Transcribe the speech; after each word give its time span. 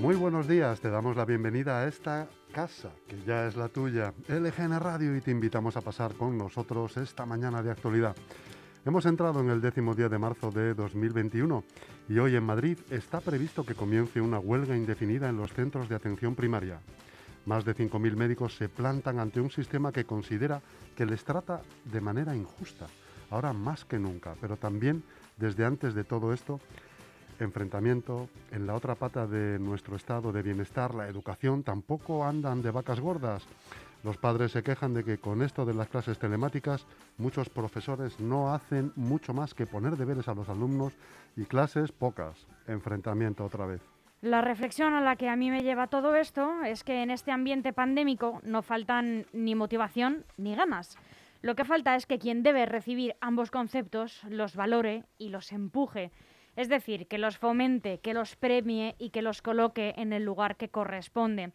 Muy 0.00 0.14
buenos 0.14 0.46
días, 0.46 0.78
te 0.80 0.90
damos 0.90 1.16
la 1.16 1.24
bienvenida 1.24 1.80
a 1.80 1.88
esta 1.88 2.28
casa, 2.52 2.90
que 3.08 3.18
ya 3.22 3.46
es 3.46 3.56
la 3.56 3.68
tuya, 3.68 4.12
LGN 4.28 4.78
Radio, 4.78 5.16
y 5.16 5.22
te 5.22 5.30
invitamos 5.30 5.74
a 5.78 5.80
pasar 5.80 6.12
con 6.12 6.36
nosotros 6.36 6.98
esta 6.98 7.24
mañana 7.24 7.62
de 7.62 7.70
actualidad. 7.70 8.14
Hemos 8.84 9.06
entrado 9.06 9.40
en 9.40 9.48
el 9.48 9.62
décimo 9.62 9.94
día 9.94 10.10
de 10.10 10.18
marzo 10.18 10.50
de 10.50 10.74
2021 10.74 11.64
y 12.10 12.18
hoy 12.18 12.36
en 12.36 12.44
Madrid 12.44 12.78
está 12.90 13.20
previsto 13.20 13.64
que 13.64 13.74
comience 13.74 14.20
una 14.20 14.38
huelga 14.38 14.76
indefinida 14.76 15.30
en 15.30 15.38
los 15.38 15.54
centros 15.54 15.88
de 15.88 15.94
atención 15.94 16.34
primaria. 16.34 16.78
Más 17.46 17.64
de 17.64 17.74
5.000 17.74 18.16
médicos 18.16 18.54
se 18.54 18.68
plantan 18.68 19.18
ante 19.18 19.40
un 19.40 19.50
sistema 19.50 19.92
que 19.92 20.04
considera 20.04 20.60
que 20.94 21.06
les 21.06 21.24
trata 21.24 21.62
de 21.86 22.02
manera 22.02 22.36
injusta, 22.36 22.86
ahora 23.30 23.54
más 23.54 23.86
que 23.86 23.98
nunca, 23.98 24.34
pero 24.42 24.58
también 24.58 25.02
desde 25.38 25.64
antes 25.64 25.94
de 25.94 26.04
todo 26.04 26.34
esto 26.34 26.60
enfrentamiento. 27.44 28.28
En 28.50 28.66
la 28.66 28.74
otra 28.74 28.94
pata 28.94 29.26
de 29.26 29.58
nuestro 29.58 29.96
estado 29.96 30.32
de 30.32 30.42
bienestar, 30.42 30.94
la 30.94 31.08
educación, 31.08 31.62
tampoco 31.62 32.24
andan 32.24 32.62
de 32.62 32.70
vacas 32.70 33.00
gordas. 33.00 33.46
Los 34.02 34.16
padres 34.16 34.52
se 34.52 34.62
quejan 34.62 34.94
de 34.94 35.04
que 35.04 35.18
con 35.18 35.42
esto 35.42 35.64
de 35.64 35.74
las 35.74 35.88
clases 35.88 36.18
telemáticas 36.18 36.86
muchos 37.18 37.48
profesores 37.48 38.20
no 38.20 38.54
hacen 38.54 38.92
mucho 38.94 39.34
más 39.34 39.54
que 39.54 39.66
poner 39.66 39.96
deberes 39.96 40.28
a 40.28 40.34
los 40.34 40.48
alumnos 40.48 40.92
y 41.36 41.44
clases 41.44 41.92
pocas. 41.92 42.46
Enfrentamiento 42.68 43.44
otra 43.44 43.66
vez. 43.66 43.80
La 44.22 44.40
reflexión 44.40 44.94
a 44.94 45.00
la 45.00 45.16
que 45.16 45.28
a 45.28 45.36
mí 45.36 45.50
me 45.50 45.62
lleva 45.62 45.88
todo 45.88 46.16
esto 46.16 46.62
es 46.64 46.84
que 46.84 47.02
en 47.02 47.10
este 47.10 47.32
ambiente 47.32 47.72
pandémico 47.72 48.40
no 48.44 48.62
faltan 48.62 49.26
ni 49.32 49.54
motivación 49.54 50.24
ni 50.36 50.54
ganas. 50.54 50.96
Lo 51.42 51.54
que 51.54 51.64
falta 51.64 51.94
es 51.96 52.06
que 52.06 52.18
quien 52.18 52.42
debe 52.42 52.66
recibir 52.66 53.14
ambos 53.20 53.50
conceptos 53.50 54.22
los 54.24 54.56
valore 54.56 55.04
y 55.18 55.28
los 55.28 55.52
empuje. 55.52 56.10
Es 56.56 56.68
decir, 56.68 57.06
que 57.06 57.18
los 57.18 57.38
fomente, 57.38 57.98
que 57.98 58.14
los 58.14 58.34
premie 58.34 58.96
y 58.98 59.10
que 59.10 59.22
los 59.22 59.42
coloque 59.42 59.94
en 59.96 60.12
el 60.12 60.24
lugar 60.24 60.56
que 60.56 60.70
corresponde. 60.70 61.52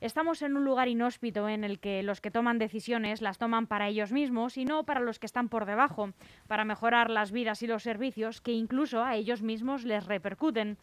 Estamos 0.00 0.42
en 0.42 0.56
un 0.56 0.64
lugar 0.64 0.88
inhóspito 0.88 1.48
en 1.48 1.64
el 1.64 1.80
que 1.80 2.02
los 2.02 2.20
que 2.20 2.30
toman 2.30 2.58
decisiones 2.58 3.22
las 3.22 3.38
toman 3.38 3.66
para 3.66 3.88
ellos 3.88 4.12
mismos 4.12 4.56
y 4.58 4.64
no 4.64 4.84
para 4.84 5.00
los 5.00 5.18
que 5.18 5.26
están 5.26 5.48
por 5.48 5.64
debajo, 5.64 6.10
para 6.46 6.64
mejorar 6.64 7.10
las 7.10 7.32
vidas 7.32 7.62
y 7.62 7.66
los 7.66 7.82
servicios 7.82 8.40
que 8.40 8.52
incluso 8.52 9.02
a 9.02 9.16
ellos 9.16 9.42
mismos 9.42 9.84
les 9.84 10.06
repercuten. 10.06 10.76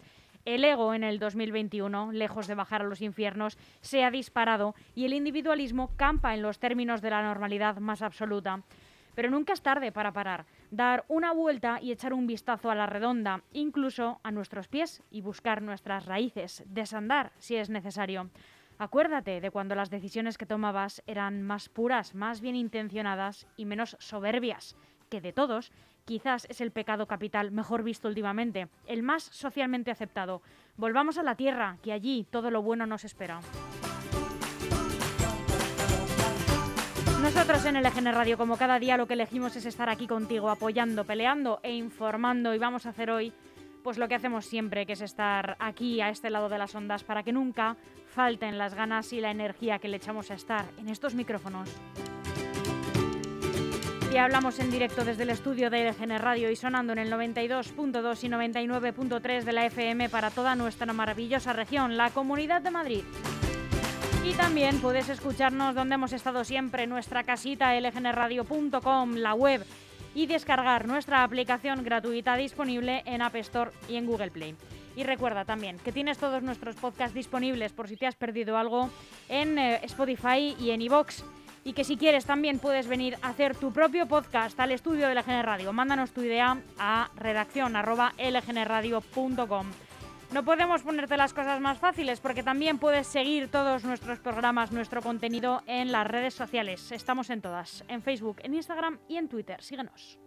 El 0.43 0.63
ego 0.63 0.95
en 0.95 1.03
el 1.03 1.19
2021, 1.19 2.13
lejos 2.13 2.47
de 2.47 2.55
bajar 2.55 2.81
a 2.81 2.85
los 2.85 3.01
infiernos, 3.01 3.59
se 3.81 4.03
ha 4.03 4.09
disparado 4.09 4.73
y 4.95 5.05
el 5.05 5.13
individualismo 5.13 5.91
campa 5.97 6.33
en 6.33 6.41
los 6.41 6.57
términos 6.57 7.01
de 7.01 7.11
la 7.11 7.21
normalidad 7.21 7.77
más 7.77 8.01
absoluta. 8.01 8.63
Pero 9.13 9.29
nunca 9.29 9.53
es 9.53 9.61
tarde 9.61 9.91
para 9.91 10.13
parar, 10.13 10.45
dar 10.71 11.05
una 11.09 11.33
vuelta 11.33 11.79
y 11.81 11.91
echar 11.91 12.13
un 12.13 12.25
vistazo 12.25 12.71
a 12.71 12.75
la 12.75 12.87
redonda, 12.87 13.43
incluso 13.51 14.19
a 14.23 14.31
nuestros 14.31 14.67
pies 14.67 15.03
y 15.11 15.21
buscar 15.21 15.61
nuestras 15.61 16.05
raíces, 16.05 16.63
desandar 16.67 17.33
si 17.37 17.57
es 17.57 17.69
necesario. 17.69 18.29
Acuérdate 18.79 19.41
de 19.41 19.51
cuando 19.51 19.75
las 19.75 19.91
decisiones 19.91 20.39
que 20.39 20.47
tomabas 20.47 21.03
eran 21.05 21.43
más 21.43 21.69
puras, 21.69 22.15
más 22.15 22.41
bien 22.41 22.55
intencionadas 22.55 23.45
y 23.55 23.65
menos 23.65 23.95
soberbias, 23.99 24.75
que 25.09 25.21
de 25.21 25.33
todos 25.33 25.71
quizás 26.05 26.47
es 26.49 26.61
el 26.61 26.71
pecado 26.71 27.05
capital 27.05 27.51
mejor 27.51 27.83
visto 27.83 28.07
últimamente, 28.07 28.69
el 28.87 29.03
más 29.03 29.23
socialmente 29.23 29.91
aceptado. 29.91 30.41
Volvamos 30.77 31.17
a 31.17 31.23
la 31.23 31.35
tierra, 31.35 31.77
que 31.83 31.91
allí 31.91 32.25
todo 32.31 32.49
lo 32.49 32.63
bueno 32.63 32.87
nos 32.87 33.05
espera. 33.05 33.41
Nosotros 37.33 37.65
en 37.65 37.77
el 37.77 37.85
EGN 37.85 38.13
Radio, 38.13 38.37
como 38.37 38.57
cada 38.57 38.77
día, 38.77 38.97
lo 38.97 39.07
que 39.07 39.13
elegimos 39.13 39.55
es 39.55 39.65
estar 39.65 39.89
aquí 39.89 40.05
contigo, 40.05 40.49
apoyando, 40.49 41.05
peleando 41.05 41.61
e 41.63 41.73
informando. 41.73 42.53
Y 42.53 42.57
vamos 42.57 42.85
a 42.85 42.89
hacer 42.89 43.09
hoy, 43.09 43.31
pues 43.83 43.97
lo 43.97 44.09
que 44.09 44.15
hacemos 44.15 44.45
siempre, 44.45 44.85
que 44.85 44.93
es 44.93 45.01
estar 45.01 45.55
aquí, 45.57 46.01
a 46.01 46.09
este 46.09 46.29
lado 46.29 46.49
de 46.49 46.57
las 46.57 46.75
ondas, 46.75 47.05
para 47.05 47.23
que 47.23 47.31
nunca 47.31 47.77
falten 48.07 48.57
las 48.57 48.73
ganas 48.73 49.13
y 49.13 49.21
la 49.21 49.31
energía 49.31 49.79
que 49.79 49.87
le 49.87 49.97
echamos 49.97 50.29
a 50.29 50.33
estar 50.33 50.65
en 50.77 50.89
estos 50.89 51.15
micrófonos. 51.15 51.69
Y 54.13 54.17
hablamos 54.17 54.59
en 54.59 54.69
directo 54.69 55.05
desde 55.05 55.23
el 55.23 55.29
estudio 55.29 55.69
de 55.69 55.87
EGN 55.87 56.19
Radio 56.19 56.51
y 56.51 56.57
sonando 56.57 56.91
en 56.91 56.99
el 56.99 57.09
92.2 57.09 58.23
y 58.25 58.27
99.3 58.27 59.43
de 59.43 59.53
la 59.53 59.65
FM 59.67 60.09
para 60.09 60.31
toda 60.31 60.53
nuestra 60.55 60.91
maravillosa 60.91 61.53
región, 61.53 61.95
la 61.95 62.09
Comunidad 62.09 62.61
de 62.61 62.71
Madrid. 62.71 63.03
Y 64.23 64.33
también 64.33 64.79
puedes 64.79 65.09
escucharnos 65.09 65.73
donde 65.73 65.95
hemos 65.95 66.13
estado 66.13 66.43
siempre, 66.43 66.85
nuestra 66.85 67.23
casita 67.23 67.73
lgnradio.com, 67.79 69.15
la 69.15 69.33
web, 69.33 69.65
y 70.13 70.27
descargar 70.27 70.87
nuestra 70.87 71.23
aplicación 71.23 71.83
gratuita 71.83 72.35
disponible 72.35 73.01
en 73.05 73.21
App 73.23 73.35
Store 73.37 73.71
y 73.89 73.95
en 73.95 74.05
Google 74.05 74.29
Play. 74.29 74.55
Y 74.95 75.03
recuerda 75.03 75.45
también 75.45 75.79
que 75.79 75.91
tienes 75.91 76.17
todos 76.19 76.43
nuestros 76.43 76.75
podcasts 76.75 77.15
disponibles 77.15 77.73
por 77.73 77.87
si 77.87 77.97
te 77.97 78.05
has 78.05 78.15
perdido 78.15 78.57
algo 78.57 78.89
en 79.27 79.57
eh, 79.57 79.79
Spotify 79.83 80.55
y 80.59 80.69
en 80.69 80.81
iVoox. 80.83 81.23
Y 81.63 81.73
que 81.73 81.83
si 81.83 81.97
quieres 81.97 82.25
también 82.25 82.59
puedes 82.59 82.87
venir 82.87 83.17
a 83.21 83.29
hacer 83.29 83.55
tu 83.55 83.71
propio 83.71 84.07
podcast 84.07 84.59
al 84.59 84.71
estudio 84.71 85.07
de 85.07 85.15
LGN 85.15 85.43
Radio. 85.43 85.73
Mándanos 85.73 86.11
tu 86.11 86.21
idea 86.21 86.57
a 86.77 87.09
redacción 87.15 87.75
no 90.31 90.45
podemos 90.45 90.81
ponerte 90.81 91.17
las 91.17 91.33
cosas 91.33 91.59
más 91.59 91.77
fáciles 91.77 92.19
porque 92.21 92.43
también 92.43 92.79
puedes 92.79 93.07
seguir 93.07 93.51
todos 93.51 93.83
nuestros 93.83 94.19
programas, 94.19 94.71
nuestro 94.71 95.01
contenido 95.01 95.61
en 95.67 95.91
las 95.91 96.07
redes 96.07 96.33
sociales. 96.33 96.91
Estamos 96.91 97.29
en 97.29 97.41
todas, 97.41 97.83
en 97.87 98.01
Facebook, 98.01 98.37
en 98.43 98.53
Instagram 98.53 98.99
y 99.09 99.17
en 99.17 99.27
Twitter. 99.27 99.61
Síguenos. 99.61 100.17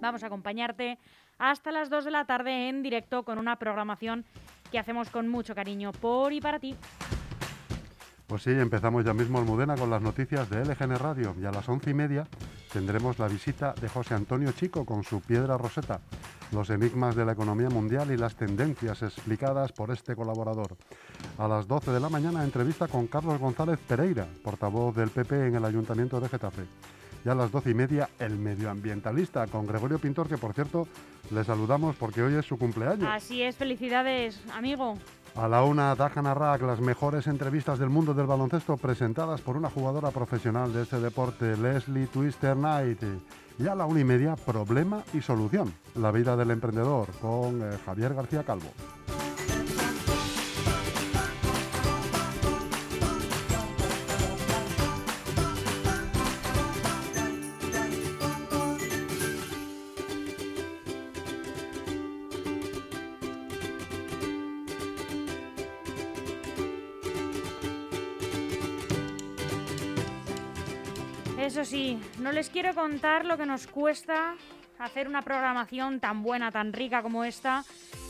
Vamos 0.00 0.22
a 0.22 0.26
acompañarte 0.26 0.98
hasta 1.38 1.72
las 1.72 1.88
2 1.88 2.04
de 2.04 2.10
la 2.10 2.24
tarde 2.26 2.68
en 2.68 2.82
directo 2.82 3.24
con 3.24 3.38
una 3.38 3.56
programación 3.56 4.26
que 4.70 4.78
hacemos 4.78 5.08
con 5.10 5.28
mucho 5.28 5.54
cariño 5.54 5.92
por 5.92 6.32
y 6.32 6.40
para 6.40 6.58
ti. 6.58 6.76
Pues 8.32 8.44
sí, 8.44 8.50
empezamos 8.50 9.04
ya 9.04 9.12
mismo 9.12 9.38
Almudena 9.38 9.76
con 9.76 9.90
las 9.90 10.00
noticias 10.00 10.48
de 10.48 10.64
LGN 10.64 10.96
Radio 10.96 11.36
y 11.38 11.44
a 11.44 11.50
las 11.50 11.68
once 11.68 11.90
y 11.90 11.92
media 11.92 12.26
tendremos 12.72 13.18
la 13.18 13.28
visita 13.28 13.74
de 13.78 13.90
José 13.90 14.14
Antonio 14.14 14.52
Chico 14.52 14.86
con 14.86 15.04
su 15.04 15.20
piedra 15.20 15.58
roseta 15.58 16.00
los 16.50 16.70
enigmas 16.70 17.14
de 17.14 17.26
la 17.26 17.32
economía 17.32 17.68
mundial 17.68 18.10
y 18.10 18.16
las 18.16 18.34
tendencias 18.34 19.02
explicadas 19.02 19.72
por 19.72 19.90
este 19.90 20.16
colaborador. 20.16 20.78
A 21.36 21.46
las 21.46 21.68
12 21.68 21.90
de 21.90 22.00
la 22.00 22.08
mañana, 22.08 22.42
entrevista 22.42 22.88
con 22.88 23.06
Carlos 23.06 23.38
González 23.38 23.78
Pereira, 23.86 24.26
portavoz 24.42 24.96
del 24.96 25.10
PP 25.10 25.48
en 25.48 25.56
el 25.56 25.64
Ayuntamiento 25.66 26.18
de 26.18 26.30
Getafe. 26.30 26.62
Y 27.26 27.28
a 27.28 27.34
las 27.34 27.52
12 27.52 27.68
y 27.68 27.74
media, 27.74 28.08
el 28.18 28.38
medioambientalista 28.38 29.46
con 29.46 29.66
Gregorio 29.66 29.98
Pintor, 29.98 30.28
que 30.28 30.38
por 30.38 30.54
cierto 30.54 30.88
le 31.30 31.44
saludamos 31.44 31.96
porque 31.96 32.22
hoy 32.22 32.36
es 32.36 32.46
su 32.46 32.56
cumpleaños. 32.56 33.10
Así 33.10 33.42
es, 33.42 33.56
felicidades, 33.56 34.40
amigo. 34.54 34.96
A 35.34 35.48
la 35.48 35.64
una, 35.64 35.94
Dajana 35.94 36.34
Rack, 36.34 36.62
las 36.62 36.80
mejores 36.80 37.26
entrevistas 37.26 37.78
del 37.78 37.88
mundo 37.88 38.12
del 38.12 38.26
baloncesto 38.26 38.76
presentadas 38.76 39.40
por 39.40 39.56
una 39.56 39.70
jugadora 39.70 40.10
profesional 40.10 40.72
de 40.74 40.82
este 40.82 41.00
deporte, 41.00 41.56
Leslie 41.56 42.06
Twister 42.06 42.54
Knight. 42.54 43.02
Y 43.58 43.66
a 43.66 43.74
la 43.74 43.86
una 43.86 44.00
y 44.00 44.04
media, 44.04 44.36
Problema 44.36 45.02
y 45.14 45.22
Solución, 45.22 45.72
la 45.94 46.10
vida 46.10 46.36
del 46.36 46.50
emprendedor, 46.50 47.08
con 47.20 47.62
eh, 47.62 47.78
Javier 47.84 48.14
García 48.14 48.44
Calvo. 48.44 48.70
Eso 71.42 71.64
sí, 71.64 71.98
no 72.20 72.30
les 72.30 72.50
quiero 72.50 72.72
contar 72.72 73.24
lo 73.24 73.36
que 73.36 73.46
nos 73.46 73.66
cuesta 73.66 74.36
hacer 74.78 75.08
una 75.08 75.22
programación 75.22 75.98
tan 75.98 76.22
buena, 76.22 76.52
tan 76.52 76.72
rica 76.72 77.02
como 77.02 77.24
esta 77.24 77.64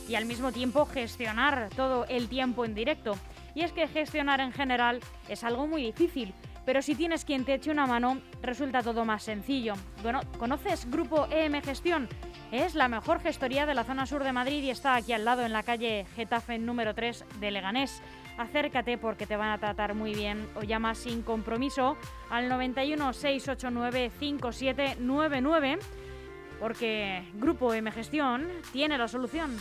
y 0.06 0.16
al 0.16 0.26
mismo 0.26 0.52
tiempo 0.52 0.84
gestionar 0.84 1.70
todo 1.74 2.04
el 2.10 2.28
tiempo 2.28 2.66
en 2.66 2.74
directo. 2.74 3.14
Y 3.54 3.62
es 3.62 3.72
que 3.72 3.88
gestionar 3.88 4.40
en 4.40 4.52
general 4.52 5.00
es 5.30 5.44
algo 5.44 5.66
muy 5.66 5.82
difícil, 5.82 6.34
pero 6.66 6.82
si 6.82 6.94
tienes 6.94 7.24
quien 7.24 7.46
te 7.46 7.54
eche 7.54 7.70
una 7.70 7.86
mano, 7.86 8.20
resulta 8.42 8.82
todo 8.82 9.06
más 9.06 9.22
sencillo. 9.22 9.76
Bueno, 10.02 10.20
¿conoces 10.38 10.88
Grupo 10.90 11.26
EM 11.30 11.62
Gestión? 11.62 12.10
Es 12.50 12.74
la 12.74 12.88
mejor 12.88 13.20
gestoría 13.20 13.64
de 13.64 13.72
la 13.72 13.84
zona 13.84 14.04
sur 14.04 14.24
de 14.24 14.32
Madrid 14.34 14.62
y 14.62 14.68
está 14.68 14.94
aquí 14.94 15.14
al 15.14 15.24
lado 15.24 15.42
en 15.42 15.54
la 15.54 15.62
calle 15.62 16.04
Getafe 16.16 16.58
número 16.58 16.94
3 16.94 17.24
de 17.40 17.50
Leganés 17.50 18.02
acércate 18.38 18.98
porque 18.98 19.26
te 19.26 19.36
van 19.36 19.50
a 19.50 19.58
tratar 19.58 19.94
muy 19.94 20.14
bien 20.14 20.48
o 20.54 20.62
llama 20.62 20.94
sin 20.94 21.22
compromiso 21.22 21.96
al 22.30 22.48
91 22.48 23.12
689 23.12 24.10
5799 24.18 25.78
porque 26.60 27.24
Grupo 27.34 27.74
M 27.74 27.90
Gestión 27.90 28.46
tiene 28.72 28.96
la 28.96 29.08
solución. 29.08 29.56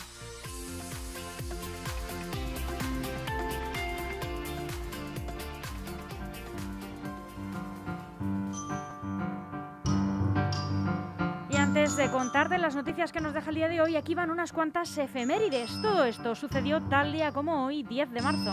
De 11.95 12.09
contarte 12.09 12.57
las 12.57 12.75
noticias 12.75 13.11
que 13.11 13.19
nos 13.19 13.33
deja 13.33 13.49
el 13.49 13.55
día 13.55 13.67
de 13.67 13.81
hoy, 13.81 13.95
aquí 13.95 14.15
van 14.15 14.31
unas 14.31 14.53
cuantas 14.53 14.97
efemérides. 14.97 15.81
Todo 15.81 16.05
esto 16.05 16.35
sucedió 16.35 16.81
tal 16.83 17.11
día 17.11 17.31
como 17.31 17.65
hoy, 17.65 17.83
10 17.83 18.11
de 18.11 18.21
marzo. 18.21 18.51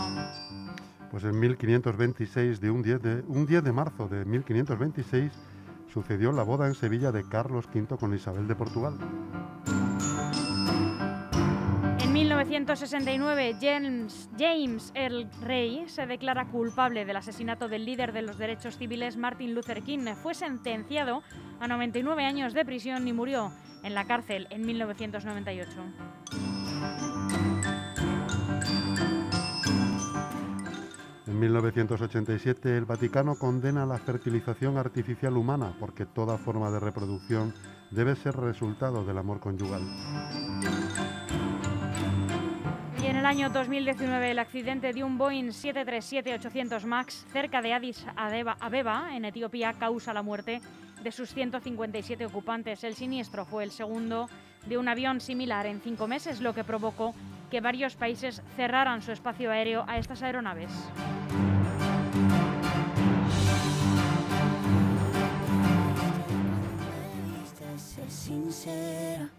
Pues 1.09 1.23
en 1.23 1.39
1526, 1.39 2.59
de 2.59 2.71
un 2.71 2.81
10 2.81 3.01
de, 3.01 3.23
un 3.27 3.45
10 3.45 3.63
de 3.63 3.71
marzo 3.71 4.07
de 4.07 4.25
1526, 4.25 5.31
sucedió 5.93 6.31
la 6.31 6.43
boda 6.43 6.67
en 6.67 6.75
Sevilla 6.75 7.11
de 7.11 7.23
Carlos 7.27 7.65
V 7.73 7.97
con 7.97 8.13
Isabel 8.13 8.47
de 8.47 8.55
Portugal. 8.55 8.97
1969, 12.49 13.57
James, 13.61 14.27
James 14.35 14.91
Earl 14.95 15.29
Ray 15.43 15.87
se 15.87 16.07
declara 16.07 16.47
culpable 16.47 17.05
del 17.05 17.15
asesinato 17.15 17.67
del 17.67 17.85
líder 17.85 18.11
de 18.11 18.23
los 18.23 18.39
derechos 18.39 18.75
civiles 18.75 19.17
Martin 19.17 19.53
Luther 19.53 19.83
King. 19.83 20.15
Fue 20.23 20.33
sentenciado 20.33 21.21
a 21.59 21.67
99 21.67 22.25
años 22.25 22.55
de 22.55 22.65
prisión 22.65 23.07
y 23.07 23.13
murió 23.13 23.51
en 23.83 23.93
la 23.93 24.05
cárcel 24.05 24.47
en 24.49 24.65
1998. 24.65 25.71
En 31.27 31.39
1987 31.39 32.77
el 32.77 32.85
Vaticano 32.85 33.35
condena 33.37 33.85
la 33.85 33.99
fertilización 33.99 34.79
artificial 34.79 35.37
humana 35.37 35.75
porque 35.79 36.07
toda 36.07 36.39
forma 36.39 36.71
de 36.71 36.79
reproducción 36.79 37.53
debe 37.91 38.15
ser 38.15 38.35
resultado 38.35 39.05
del 39.05 39.19
amor 39.19 39.39
conyugal. 39.39 39.83
En 43.09 43.15
el 43.15 43.25
año 43.25 43.49
2019 43.49 44.29
el 44.29 44.37
accidente 44.37 44.93
de 44.93 45.03
un 45.03 45.17
Boeing 45.17 45.47
737-800 45.47 46.85
MAX 46.85 47.25
cerca 47.33 47.59
de 47.59 47.73
Addis 47.73 48.05
Abeba, 48.15 49.15
en 49.15 49.25
Etiopía, 49.25 49.73
causa 49.73 50.13
la 50.13 50.21
muerte 50.21 50.61
de 51.01 51.11
sus 51.11 51.33
157 51.33 52.23
ocupantes. 52.27 52.83
El 52.83 52.93
siniestro 52.93 53.45
fue 53.45 53.63
el 53.63 53.71
segundo 53.71 54.29
de 54.67 54.77
un 54.77 54.87
avión 54.87 55.21
similar 55.21 55.65
en 55.65 55.81
cinco 55.81 56.07
meses, 56.07 56.39
lo 56.39 56.53
que 56.53 56.63
provocó 56.63 57.15
que 57.49 57.61
varios 57.61 57.95
países 57.95 58.43
cerraran 58.55 59.01
su 59.01 59.11
espacio 59.11 59.49
aéreo 59.49 59.85
a 59.87 59.97
estas 59.97 60.21
aeronaves. 60.21 60.71
sincera. 68.07 69.38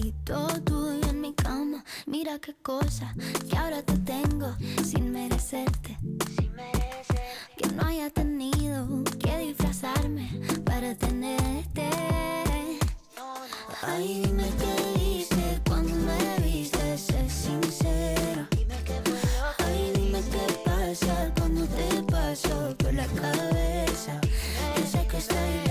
Mira 2.31 2.39
qué 2.39 2.53
cosa 2.61 3.13
que 3.49 3.57
ahora 3.57 3.81
te 3.83 3.97
tengo 3.97 4.55
sin 4.85 5.11
merecerte. 5.11 5.97
Que 7.57 7.67
no 7.75 7.85
haya 7.85 8.09
tenido 8.09 9.03
que 9.19 9.37
disfrazarme 9.39 10.31
para 10.63 10.95
tenerte. 10.95 11.89
Ay, 13.81 14.21
dime 14.23 14.49
qué 14.59 14.99
dices 14.99 15.59
cuando 15.67 15.93
me 15.93 16.47
viste, 16.47 16.97
sé 16.97 17.29
sincera. 17.29 18.47
Ay, 19.57 19.91
dime 19.93 20.21
qué 20.31 20.53
pasa 20.63 21.33
cuando 21.37 21.65
te 21.65 22.01
paso 22.03 22.77
por 22.77 22.93
la 22.93 23.07
cabeza. 23.07 24.21
Yo 24.77 24.87
sé 24.89 25.05
que 25.05 25.17
estoy 25.17 25.70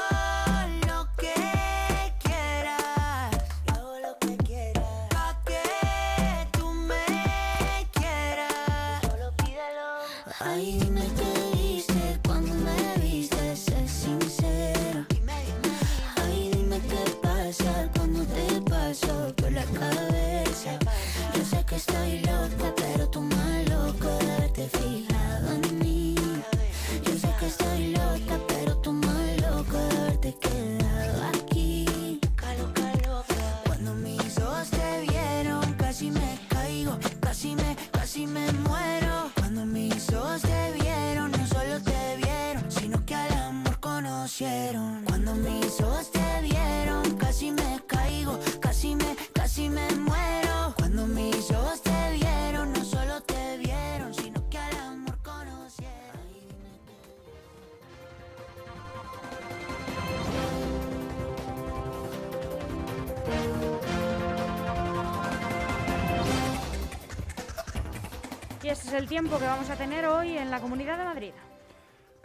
es 68.91 69.01
el 69.01 69.07
tiempo 69.07 69.39
que 69.39 69.45
vamos 69.45 69.69
a 69.69 69.77
tener 69.77 70.05
hoy 70.05 70.37
en 70.37 70.51
la 70.51 70.59
Comunidad 70.59 70.97
de 70.97 71.05
Madrid. 71.05 71.31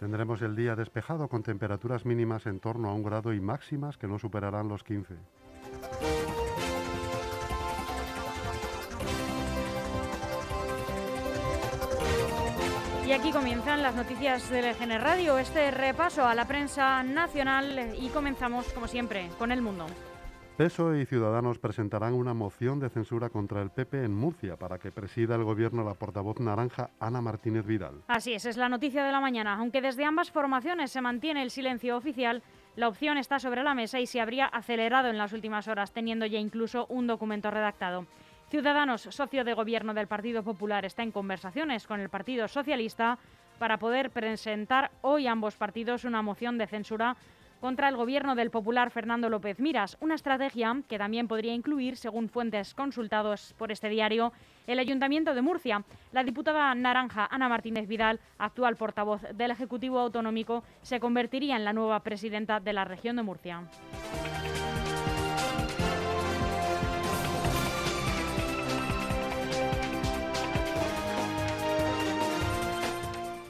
Tendremos 0.01 0.43
el 0.43 0.57
día 0.57 0.75
despejado 0.75 1.29
con 1.29 1.45
temperaturas 1.45 2.05
mínimas 2.05 2.45
en 2.47 2.59
torno 2.59 2.91
a 2.91 2.93
un 2.93 3.05
grado 3.05 3.33
y 3.33 3.41
máximas 3.41 3.97
que 3.97 4.09
no 4.09 4.19
superarán 4.19 4.67
los 4.67 4.83
15. 4.83 5.15
Y 13.07 13.13
aquí 13.13 13.31
comienzan 13.31 13.83
las 13.83 13.95
noticias 13.95 14.51
del 14.51 14.75
GN 14.75 14.99
Radio, 14.99 15.39
este 15.39 15.71
repaso 15.71 16.27
a 16.27 16.35
la 16.35 16.49
prensa 16.49 17.05
nacional 17.05 17.95
y 17.97 18.09
comenzamos, 18.09 18.73
como 18.73 18.89
siempre, 18.89 19.29
con 19.39 19.53
el 19.53 19.63
mundo. 19.63 19.87
PSOE 20.57 21.03
y 21.03 21.05
Ciudadanos 21.05 21.59
presentarán 21.59 22.15
una 22.15 22.33
moción 22.33 22.81
de 22.81 22.89
censura 22.89 23.29
contra 23.29 23.61
el 23.61 23.69
PP 23.69 24.05
en 24.05 24.15
Murcia 24.15 24.57
para 24.57 24.79
que 24.79 24.91
presida 24.91 25.35
el 25.35 25.45
gobierno 25.45 25.85
la 25.85 25.93
portavoz 25.93 26.41
naranja 26.41 26.89
Ana 26.99 27.21
Martínez 27.21 27.67
Vidal. 27.67 28.03
Así 28.09 28.33
es, 28.33 28.47
es 28.47 28.57
la 28.57 28.71
noticia 28.71 29.05
de 29.05 29.13
la 29.13 29.21
mañana. 29.21 29.57
Aunque 29.57 29.83
desde 29.83 30.07
ambas 30.07 30.31
formaciones 30.31 30.91
se 30.91 31.03
mantiene 31.03 31.43
el 31.43 31.51
silencio 31.51 31.95
oficial, 31.95 32.43
la 32.75 32.89
opción 32.89 33.19
está 33.19 33.39
sobre 33.39 33.63
la 33.63 33.75
mesa 33.75 34.01
y 34.01 34.07
se 34.07 34.19
habría 34.19 34.47
acelerado 34.47 35.09
en 35.11 35.19
las 35.19 35.35
últimas 35.35 35.69
horas, 35.69 35.93
teniendo 35.93 36.25
ya 36.25 36.39
incluso 36.39 36.87
un 36.89 37.07
documento 37.07 37.51
redactado. 37.51 38.07
Ciudadanos, 38.49 39.03
socio 39.03 39.45
de 39.45 39.53
gobierno 39.53 39.93
del 39.93 40.07
Partido 40.07 40.43
Popular, 40.43 40.87
está 40.87 41.03
en 41.03 41.13
conversaciones 41.13 41.87
con 41.87 42.01
el 42.01 42.09
Partido 42.09 42.49
Socialista 42.49 43.19
para 43.59 43.79
poder 43.79 44.11
presentar 44.11 44.91
hoy 45.03 45.27
ambos 45.27 45.57
partidos 45.57 46.05
una 46.05 46.23
moción 46.23 46.57
de 46.57 46.67
censura 46.67 47.17
contra 47.61 47.89
el 47.89 47.97
gobierno 47.97 48.35
del 48.35 48.51
popular 48.51 48.91
Fernando 48.91 49.29
López 49.29 49.59
Miras, 49.61 49.97
una 50.01 50.15
estrategia 50.15 50.83
que 50.89 50.99
también 50.99 51.29
podría 51.29 51.55
incluir, 51.55 51.97
según 51.97 52.29
fuentes 52.29 52.75
consultados 52.75 53.55
por 53.59 53.73
este 53.73 53.89
diario, 53.89 54.33
el 54.67 54.79
Ayuntamiento 54.79 55.35
de 55.35 55.43
Murcia. 55.43 55.85
La 56.13 56.25
diputada 56.25 56.75
naranja 56.75 57.29
Ana 57.31 57.49
Martínez 57.49 57.87
Vidal, 57.89 58.21
actual 58.39 58.77
portavoz 58.77 59.23
del 59.35 59.51
Ejecutivo 59.51 59.99
Autonómico, 59.99 60.65
se 60.83 61.01
convertiría 61.01 61.57
en 61.57 61.65
la 61.65 61.73
nueva 61.73 62.01
presidenta 62.01 62.61
de 62.61 62.73
la 62.73 62.85
región 62.85 63.17
de 63.17 63.23
Murcia. 63.23 63.63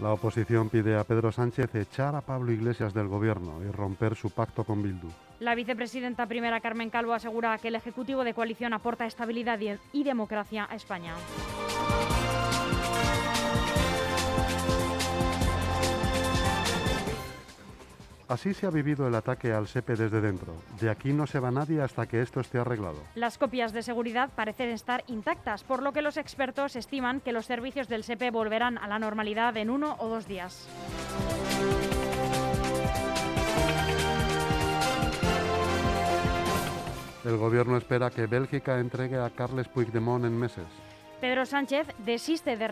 La 0.02 0.12
oposición 0.12 0.68
pide 0.68 0.96
a 0.98 1.04
Pedro 1.04 1.32
Sánchez 1.32 1.74
echar 1.74 2.14
a 2.14 2.20
Pablo 2.20 2.52
Iglesias 2.52 2.92
del 2.92 3.08
gobierno 3.08 3.62
y 3.66 3.70
romper 3.70 4.14
su 4.14 4.30
pacto 4.30 4.62
con 4.64 4.82
Bildu. 4.82 5.08
La 5.40 5.54
vicepresidenta 5.54 6.26
primera 6.26 6.60
Carmen 6.60 6.90
Calvo 6.90 7.14
asegura 7.14 7.56
que 7.58 7.68
el 7.68 7.76
Ejecutivo 7.76 8.22
de 8.24 8.34
coalición 8.34 8.74
aporta 8.74 9.06
estabilidad 9.06 9.58
y- 9.92 10.04
democracia 10.04 10.66
a 10.70 10.76
España. 10.76 11.14
Así 18.28 18.54
se 18.54 18.66
ha 18.66 18.70
vivido 18.70 19.06
el 19.06 19.14
ataque 19.14 19.52
al 19.52 19.68
SEPE 19.68 19.94
desde 19.94 20.20
dentro. 20.20 20.54
De 20.80 20.90
aquí 20.90 21.12
no 21.12 21.28
se 21.28 21.38
va 21.38 21.52
nadie 21.52 21.80
hasta 21.80 22.06
que 22.06 22.22
esto 22.22 22.40
esté 22.40 22.58
arreglado. 22.58 22.98
Las 23.14 23.38
copias 23.38 23.72
de 23.72 23.82
seguridad 23.82 24.30
parecen 24.34 24.70
estar 24.70 25.04
intactas, 25.06 25.62
por 25.62 25.80
lo 25.80 25.92
que 25.92 26.02
los 26.02 26.16
expertos 26.16 26.74
estiman 26.74 27.20
que 27.20 27.32
los 27.32 27.46
servicios 27.46 27.88
del 27.88 28.02
SEPE 28.02 28.32
volverán 28.32 28.78
a 28.78 28.88
la 28.88 28.98
normalidad 28.98 29.56
en 29.56 29.70
uno 29.70 29.94
o 30.00 30.08
dos 30.08 30.26
días. 30.26 30.68
El 37.24 37.36
gobierno 37.36 37.76
espera 37.76 38.10
que 38.10 38.26
Bélgica 38.26 38.78
entregue 38.78 39.18
a 39.18 39.30
Carles 39.30 39.68
Puigdemont 39.68 40.24
en 40.24 40.36
meses. 40.38 40.66
Pedro 41.20 41.46
Sánchez 41.46 41.86
desiste 41.98 42.56
de, 42.56 42.68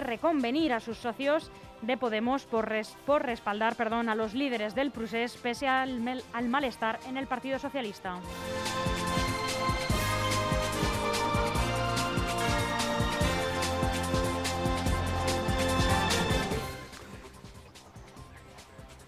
reconvenir 0.00 0.72
a 0.72 0.80
sus 0.80 0.98
socios 0.98 1.50
de 1.82 1.96
Podemos 1.96 2.44
por, 2.44 2.68
res- 2.68 2.96
por 3.04 3.22
respaldar 3.24 3.74
perdón, 3.76 4.08
a 4.08 4.14
los 4.14 4.34
líderes 4.34 4.74
del 4.74 4.90
procés 4.90 5.36
pese 5.36 5.68
al 5.68 6.00
malestar 6.48 6.98
en 7.08 7.16
el 7.16 7.26
Partido 7.26 7.58
Socialista. 7.58 8.18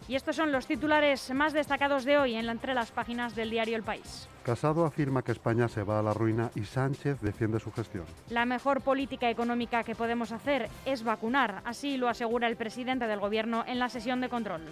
Y 0.08 0.14
estos 0.16 0.36
son 0.36 0.50
los 0.52 0.66
titulares 0.66 1.30
más 1.34 1.52
destacados 1.52 2.04
de 2.06 2.16
hoy 2.18 2.34
en 2.34 2.46
la- 2.46 2.52
entre 2.52 2.72
las 2.74 2.90
páginas 2.90 3.34
del 3.36 3.50
diario 3.50 3.76
El 3.76 3.82
País. 3.82 4.26
Casado 4.42 4.86
afirma 4.86 5.22
que 5.22 5.32
España 5.32 5.68
se 5.68 5.82
va 5.82 5.98
a 5.98 6.02
la 6.02 6.14
ruina 6.14 6.50
y 6.54 6.64
Sánchez 6.64 7.20
defiende 7.20 7.60
su 7.60 7.70
gestión. 7.70 8.06
La 8.30 8.46
mejor 8.46 8.80
política 8.80 9.28
económica 9.28 9.84
que 9.84 9.94
podemos 9.94 10.32
hacer 10.32 10.70
es 10.86 11.04
vacunar, 11.04 11.60
así 11.66 11.98
lo 11.98 12.08
asegura 12.08 12.48
el 12.48 12.56
presidente 12.56 13.06
del 13.06 13.20
Gobierno 13.20 13.64
en 13.66 13.78
la 13.78 13.90
sesión 13.90 14.22
de 14.22 14.30
control. 14.30 14.62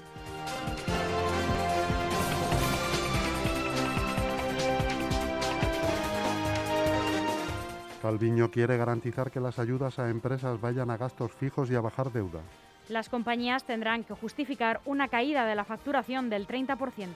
Calviño 8.02 8.50
quiere 8.50 8.76
garantizar 8.76 9.30
que 9.30 9.40
las 9.40 9.58
ayudas 9.58 9.98
a 9.98 10.10
empresas 10.10 10.60
vayan 10.60 10.90
a 10.90 10.96
gastos 10.96 11.32
fijos 11.32 11.70
y 11.70 11.74
a 11.74 11.80
bajar 11.80 12.12
deuda. 12.12 12.40
Las 12.88 13.08
compañías 13.08 13.64
tendrán 13.64 14.04
que 14.04 14.14
justificar 14.14 14.80
una 14.84 15.08
caída 15.08 15.44
de 15.44 15.54
la 15.54 15.64
facturación 15.64 16.30
del 16.30 16.46
30%. 16.46 17.10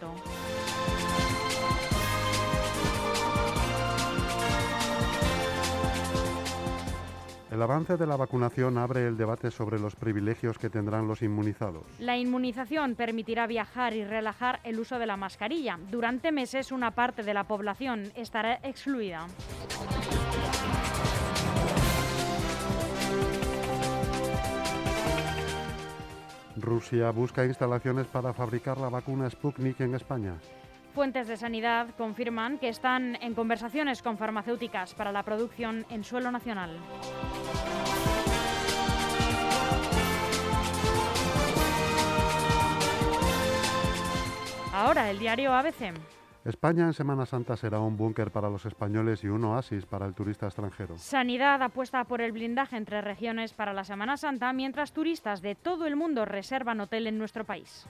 El 7.50 7.62
avance 7.62 7.96
de 7.96 8.06
la 8.06 8.16
vacunación 8.16 8.78
abre 8.78 9.06
el 9.06 9.16
debate 9.16 9.50
sobre 9.50 9.80
los 9.80 9.96
privilegios 9.96 10.56
que 10.56 10.70
tendrán 10.70 11.08
los 11.08 11.20
inmunizados. 11.20 11.82
La 11.98 12.16
inmunización 12.16 12.94
permitirá 12.94 13.48
viajar 13.48 13.92
y 13.92 14.04
relajar 14.04 14.60
el 14.62 14.78
uso 14.78 15.00
de 15.00 15.06
la 15.06 15.16
mascarilla. 15.16 15.78
Durante 15.90 16.30
meses 16.30 16.70
una 16.70 16.92
parte 16.92 17.24
de 17.24 17.34
la 17.34 17.44
población 17.44 18.12
estará 18.14 18.60
excluida. 18.62 19.26
Rusia 26.60 27.10
busca 27.10 27.44
instalaciones 27.44 28.06
para 28.06 28.32
fabricar 28.32 28.78
la 28.78 28.88
vacuna 28.88 29.28
Sputnik 29.28 29.80
en 29.80 29.94
España. 29.94 30.34
Fuentes 30.94 31.28
de 31.28 31.36
sanidad 31.36 31.88
confirman 31.96 32.58
que 32.58 32.68
están 32.68 33.16
en 33.22 33.34
conversaciones 33.34 34.02
con 34.02 34.18
farmacéuticas 34.18 34.94
para 34.94 35.12
la 35.12 35.22
producción 35.22 35.86
en 35.88 36.02
suelo 36.02 36.30
nacional. 36.30 36.70
Ahora 44.72 45.10
el 45.10 45.18
diario 45.18 45.52
ABC. 45.52 45.94
España 46.44 46.84
en 46.84 46.94
Semana 46.94 47.26
Santa 47.26 47.54
será 47.56 47.80
un 47.80 47.98
búnker 47.98 48.30
para 48.30 48.48
los 48.48 48.64
españoles 48.64 49.22
y 49.24 49.28
un 49.28 49.44
oasis 49.44 49.84
para 49.84 50.06
el 50.06 50.14
turista 50.14 50.46
extranjero. 50.46 50.96
Sanidad 50.96 51.62
apuesta 51.62 52.04
por 52.04 52.22
el 52.22 52.32
blindaje 52.32 52.76
entre 52.76 53.02
regiones 53.02 53.52
para 53.52 53.74
la 53.74 53.84
Semana 53.84 54.16
Santa, 54.16 54.52
mientras 54.54 54.92
turistas 54.92 55.42
de 55.42 55.54
todo 55.54 55.86
el 55.86 55.96
mundo 55.96 56.24
reservan 56.24 56.80
hotel 56.80 57.08
en 57.08 57.18
nuestro 57.18 57.44
país. 57.44 57.86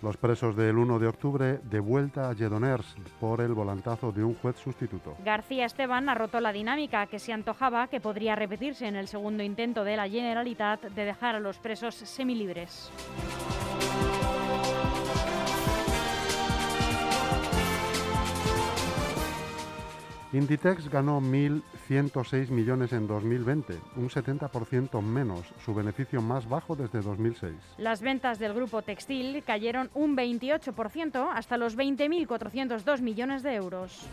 Los 0.00 0.16
presos 0.16 0.54
del 0.54 0.78
1 0.78 0.98
de 1.00 1.08
octubre 1.08 1.58
de 1.64 1.80
vuelta 1.80 2.30
a 2.30 2.32
Lledoners 2.32 2.94
por 3.20 3.40
el 3.40 3.52
volantazo 3.52 4.12
de 4.12 4.22
un 4.22 4.34
juez 4.34 4.56
sustituto. 4.56 5.16
García 5.24 5.66
Esteban 5.66 6.08
ha 6.08 6.14
roto 6.14 6.40
la 6.40 6.52
dinámica 6.52 7.06
que 7.06 7.18
se 7.18 7.32
antojaba 7.32 7.88
que 7.88 8.00
podría 8.00 8.36
repetirse 8.36 8.86
en 8.86 8.94
el 8.94 9.08
segundo 9.08 9.42
intento 9.42 9.82
de 9.82 9.96
la 9.96 10.08
Generalitat 10.08 10.82
de 10.82 11.04
dejar 11.04 11.34
a 11.34 11.40
los 11.40 11.58
presos 11.58 11.96
semilibres. 11.96 12.92
Inditex 20.32 20.90
ganó 20.90 21.20
1.106 21.22 22.50
millones 22.50 22.92
en 22.92 23.06
2020, 23.06 23.78
un 23.96 24.10
70% 24.10 25.00
menos, 25.00 25.40
su 25.64 25.74
beneficio 25.74 26.20
más 26.20 26.46
bajo 26.46 26.76
desde 26.76 27.00
2006. 27.00 27.54
Las 27.78 28.02
ventas 28.02 28.38
del 28.38 28.52
grupo 28.52 28.82
textil 28.82 29.42
cayeron 29.42 29.90
un 29.94 30.16
28% 30.16 31.28
hasta 31.32 31.56
los 31.56 31.78
20.402 31.78 33.00
millones 33.00 33.42
de 33.42 33.54
euros. 33.54 34.06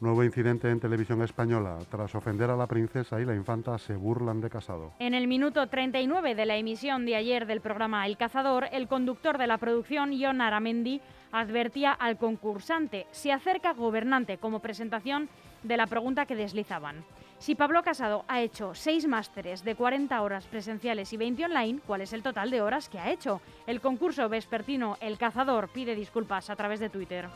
Nuevo 0.00 0.24
incidente 0.24 0.70
en 0.70 0.80
televisión 0.80 1.20
española. 1.20 1.76
Tras 1.90 2.14
ofender 2.14 2.48
a 2.48 2.56
la 2.56 2.66
princesa 2.66 3.20
y 3.20 3.26
la 3.26 3.34
infanta, 3.34 3.76
se 3.76 3.94
burlan 3.94 4.40
de 4.40 4.48
casado. 4.48 4.94
En 4.98 5.12
el 5.12 5.28
minuto 5.28 5.66
39 5.66 6.34
de 6.34 6.46
la 6.46 6.56
emisión 6.56 7.04
de 7.04 7.16
ayer 7.16 7.44
del 7.46 7.60
programa 7.60 8.06
El 8.06 8.16
Cazador, 8.16 8.68
el 8.72 8.88
conductor 8.88 9.36
de 9.36 9.46
la 9.46 9.58
producción, 9.58 10.18
Jon 10.18 10.40
Aramendi, 10.40 11.02
advertía 11.32 11.92
al 11.92 12.16
concursante, 12.16 13.08
se 13.10 13.30
acerca 13.30 13.74
gobernante, 13.74 14.38
como 14.38 14.60
presentación 14.60 15.28
de 15.64 15.76
la 15.76 15.86
pregunta 15.86 16.24
que 16.24 16.34
deslizaban. 16.34 17.04
Si 17.36 17.54
Pablo 17.54 17.82
Casado 17.82 18.24
ha 18.26 18.40
hecho 18.40 18.74
seis 18.74 19.06
másteres 19.06 19.64
de 19.64 19.74
40 19.74 20.22
horas 20.22 20.46
presenciales 20.46 21.12
y 21.12 21.18
20 21.18 21.44
online, 21.44 21.80
¿cuál 21.86 22.00
es 22.00 22.14
el 22.14 22.22
total 22.22 22.50
de 22.50 22.62
horas 22.62 22.88
que 22.88 22.98
ha 22.98 23.10
hecho? 23.10 23.42
El 23.66 23.82
concurso 23.82 24.26
vespertino 24.30 24.96
El 25.02 25.18
Cazador 25.18 25.68
pide 25.68 25.94
disculpas 25.94 26.48
a 26.48 26.56
través 26.56 26.80
de 26.80 26.88
Twitter. 26.88 27.28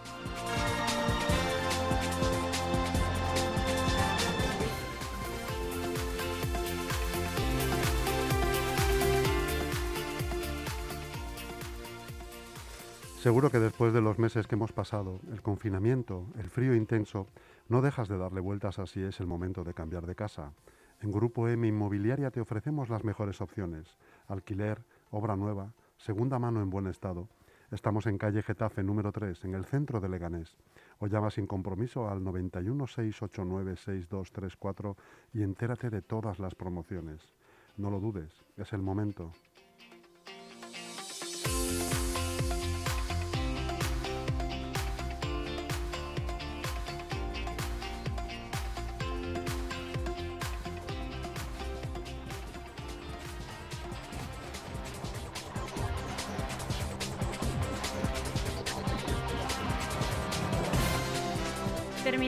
Seguro 13.24 13.48
que 13.48 13.58
después 13.58 13.94
de 13.94 14.02
los 14.02 14.18
meses 14.18 14.46
que 14.46 14.54
hemos 14.54 14.72
pasado, 14.72 15.18
el 15.32 15.40
confinamiento, 15.40 16.26
el 16.38 16.50
frío 16.50 16.74
intenso, 16.74 17.26
no 17.70 17.80
dejas 17.80 18.06
de 18.06 18.18
darle 18.18 18.42
vueltas 18.42 18.78
a 18.78 18.84
si 18.84 19.00
es 19.00 19.18
el 19.18 19.26
momento 19.26 19.64
de 19.64 19.72
cambiar 19.72 20.04
de 20.04 20.14
casa. 20.14 20.52
En 21.00 21.10
Grupo 21.10 21.48
M 21.48 21.66
Inmobiliaria 21.66 22.30
te 22.30 22.42
ofrecemos 22.42 22.90
las 22.90 23.02
mejores 23.02 23.40
opciones. 23.40 23.96
Alquiler, 24.28 24.84
obra 25.10 25.36
nueva, 25.36 25.72
segunda 25.96 26.38
mano 26.38 26.60
en 26.60 26.68
buen 26.68 26.86
estado. 26.86 27.30
Estamos 27.70 28.04
en 28.04 28.18
calle 28.18 28.42
Getafe 28.42 28.82
número 28.82 29.10
3, 29.10 29.42
en 29.46 29.54
el 29.54 29.64
centro 29.64 30.00
de 30.00 30.10
Leganés. 30.10 30.58
O 30.98 31.06
llama 31.06 31.30
sin 31.30 31.46
compromiso 31.46 32.10
al 32.10 32.22
91 32.22 32.86
689 32.86 33.76
6234 33.76 34.96
y 35.32 35.42
entérate 35.42 35.88
de 35.88 36.02
todas 36.02 36.38
las 36.38 36.54
promociones. 36.54 37.32
No 37.78 37.90
lo 37.90 38.00
dudes, 38.00 38.44
es 38.58 38.74
el 38.74 38.82
momento. 38.82 39.32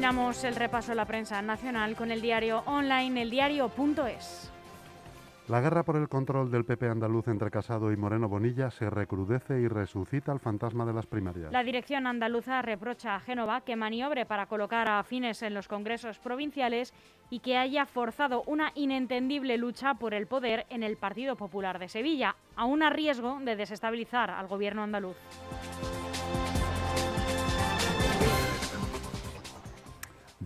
Terminamos 0.06 0.44
el 0.44 0.54
repaso 0.54 0.92
a 0.92 0.94
la 0.94 1.04
prensa 1.04 1.42
nacional 1.42 1.96
con 1.96 2.12
el 2.12 2.22
diario 2.22 2.62
online 2.66 3.22
eldiario.es. 3.22 4.52
La 5.48 5.60
guerra 5.60 5.82
por 5.82 5.96
el 5.96 6.08
control 6.08 6.48
del 6.48 6.64
PP 6.64 6.88
andaluz 6.88 7.26
entre 7.26 7.50
Casado 7.50 7.90
y 7.90 7.96
Moreno 7.96 8.28
Bonilla 8.28 8.70
se 8.70 8.88
recrudece 8.88 9.60
y 9.60 9.66
resucita 9.66 10.30
el 10.30 10.38
fantasma 10.38 10.86
de 10.86 10.92
las 10.92 11.06
primarias. 11.06 11.50
La 11.50 11.64
dirección 11.64 12.06
andaluza 12.06 12.62
reprocha 12.62 13.16
a 13.16 13.20
Génova 13.20 13.62
que 13.62 13.74
maniobre 13.74 14.26
para 14.26 14.46
colocar 14.46 14.88
a 14.88 15.02
Fines 15.02 15.42
en 15.42 15.54
los 15.54 15.66
congresos 15.66 16.20
provinciales 16.20 16.94
y 17.28 17.40
que 17.40 17.56
haya 17.56 17.84
forzado 17.84 18.44
una 18.46 18.70
inentendible 18.76 19.58
lucha 19.58 19.94
por 19.94 20.14
el 20.14 20.28
poder 20.28 20.66
en 20.70 20.84
el 20.84 20.96
Partido 20.96 21.34
Popular 21.34 21.80
de 21.80 21.88
Sevilla, 21.88 22.36
aún 22.54 22.84
a 22.84 22.90
riesgo 22.90 23.40
de 23.40 23.56
desestabilizar 23.56 24.30
al 24.30 24.46
gobierno 24.46 24.84
andaluz. 24.84 25.16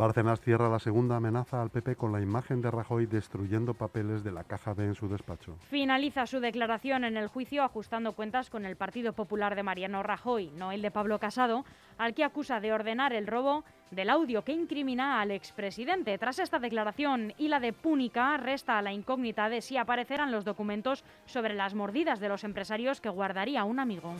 Bárcenas 0.00 0.40
cierra 0.40 0.70
la 0.70 0.78
segunda 0.78 1.16
amenaza 1.16 1.60
al 1.60 1.68
PP 1.68 1.94
con 1.94 2.10
la 2.10 2.22
imagen 2.22 2.62
de 2.62 2.70
Rajoy 2.70 3.04
destruyendo 3.04 3.74
papeles 3.74 4.24
de 4.24 4.32
la 4.32 4.44
caja 4.44 4.72
B 4.72 4.84
en 4.84 4.94
su 4.94 5.08
despacho. 5.08 5.58
Finaliza 5.68 6.26
su 6.26 6.40
declaración 6.40 7.04
en 7.04 7.18
el 7.18 7.28
juicio 7.28 7.62
ajustando 7.62 8.14
cuentas 8.14 8.48
con 8.48 8.64
el 8.64 8.76
Partido 8.76 9.12
Popular 9.12 9.54
de 9.54 9.62
Mariano 9.62 10.02
Rajoy, 10.02 10.52
no 10.56 10.72
el 10.72 10.80
de 10.80 10.90
Pablo 10.90 11.18
Casado, 11.18 11.66
al 11.98 12.14
que 12.14 12.24
acusa 12.24 12.60
de 12.60 12.72
ordenar 12.72 13.12
el 13.12 13.26
robo 13.26 13.62
del 13.90 14.08
audio 14.08 14.42
que 14.42 14.52
incrimina 14.52 15.20
al 15.20 15.32
expresidente. 15.32 16.16
Tras 16.16 16.38
esta 16.38 16.58
declaración 16.58 17.34
y 17.36 17.48
la 17.48 17.60
de 17.60 17.74
Púnica, 17.74 18.38
resta 18.38 18.80
la 18.80 18.94
incógnita 18.94 19.50
de 19.50 19.60
si 19.60 19.76
aparecerán 19.76 20.32
los 20.32 20.46
documentos 20.46 21.04
sobre 21.26 21.52
las 21.52 21.74
mordidas 21.74 22.20
de 22.20 22.30
los 22.30 22.44
empresarios 22.44 23.02
que 23.02 23.10
guardaría 23.10 23.64
un 23.64 23.78
amigo. 23.78 24.14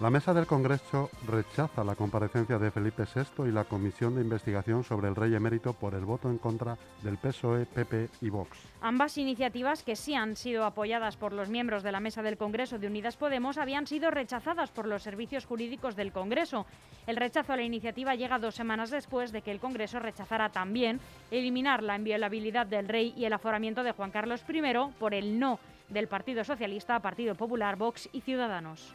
La 0.00 0.10
mesa 0.10 0.32
del 0.32 0.46
Congreso 0.46 1.10
rechaza 1.26 1.82
la 1.82 1.96
comparecencia 1.96 2.56
de 2.56 2.70
Felipe 2.70 3.02
VI 3.02 3.48
y 3.48 3.50
la 3.50 3.64
comisión 3.64 4.14
de 4.14 4.20
investigación 4.20 4.84
sobre 4.84 5.08
el 5.08 5.16
rey 5.16 5.34
emérito 5.34 5.72
por 5.72 5.96
el 5.96 6.04
voto 6.04 6.30
en 6.30 6.38
contra 6.38 6.78
del 7.02 7.18
PSOE, 7.18 7.66
PP 7.66 8.08
y 8.20 8.30
Vox. 8.30 8.56
Ambas 8.80 9.18
iniciativas, 9.18 9.82
que 9.82 9.96
sí 9.96 10.14
han 10.14 10.36
sido 10.36 10.64
apoyadas 10.64 11.16
por 11.16 11.32
los 11.32 11.48
miembros 11.48 11.82
de 11.82 11.90
la 11.90 11.98
mesa 11.98 12.22
del 12.22 12.36
Congreso 12.36 12.78
de 12.78 12.86
Unidas 12.86 13.16
Podemos, 13.16 13.58
habían 13.58 13.88
sido 13.88 14.12
rechazadas 14.12 14.70
por 14.70 14.86
los 14.86 15.02
servicios 15.02 15.46
jurídicos 15.46 15.96
del 15.96 16.12
Congreso. 16.12 16.64
El 17.08 17.16
rechazo 17.16 17.54
a 17.54 17.56
la 17.56 17.64
iniciativa 17.64 18.14
llega 18.14 18.38
dos 18.38 18.54
semanas 18.54 18.90
después 18.90 19.32
de 19.32 19.42
que 19.42 19.50
el 19.50 19.58
Congreso 19.58 19.98
rechazara 19.98 20.50
también 20.50 21.00
eliminar 21.32 21.82
la 21.82 21.96
inviolabilidad 21.96 22.68
del 22.68 22.86
rey 22.86 23.14
y 23.16 23.24
el 23.24 23.32
aforamiento 23.32 23.82
de 23.82 23.90
Juan 23.90 24.12
Carlos 24.12 24.44
I 24.48 24.62
por 24.96 25.12
el 25.12 25.40
no 25.40 25.58
del 25.88 26.06
Partido 26.06 26.44
Socialista, 26.44 27.00
Partido 27.00 27.34
Popular, 27.34 27.74
Vox 27.74 28.08
y 28.12 28.20
Ciudadanos. 28.20 28.94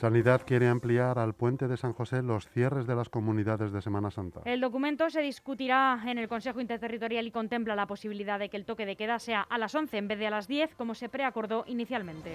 Sanidad 0.00 0.40
quiere 0.46 0.66
ampliar 0.66 1.18
al 1.18 1.34
puente 1.34 1.68
de 1.68 1.76
San 1.76 1.92
José 1.92 2.22
los 2.22 2.48
cierres 2.48 2.86
de 2.86 2.94
las 2.94 3.10
comunidades 3.10 3.70
de 3.70 3.82
Semana 3.82 4.10
Santa. 4.10 4.40
El 4.46 4.62
documento 4.62 5.10
se 5.10 5.20
discutirá 5.20 6.00
en 6.06 6.16
el 6.16 6.26
Consejo 6.26 6.58
Interterritorial 6.58 7.26
y 7.26 7.30
contempla 7.30 7.76
la 7.76 7.86
posibilidad 7.86 8.38
de 8.38 8.48
que 8.48 8.56
el 8.56 8.64
toque 8.64 8.86
de 8.86 8.96
queda 8.96 9.18
sea 9.18 9.42
a 9.42 9.58
las 9.58 9.74
11 9.74 9.98
en 9.98 10.08
vez 10.08 10.18
de 10.18 10.28
a 10.28 10.30
las 10.30 10.48
10, 10.48 10.74
como 10.74 10.94
se 10.94 11.10
preacordó 11.10 11.64
inicialmente. 11.66 12.34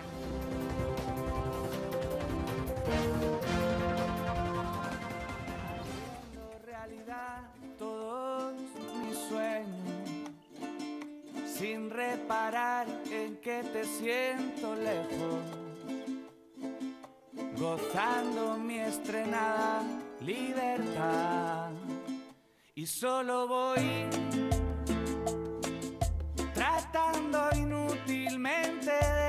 Sin 11.57 11.89
reparar 11.89 12.85
en 13.09 13.37
que 13.37 13.63
te 13.63 13.85
siento 13.85 14.75
lejos. 14.75 15.41
Gozando 17.57 18.57
mi 18.57 18.79
estrenada 18.79 19.83
libertad. 20.19 21.71
Y 22.75 22.85
solo 22.85 23.47
voy 23.47 24.09
tratando 26.53 27.49
inútilmente 27.55 28.91
de 28.91 29.24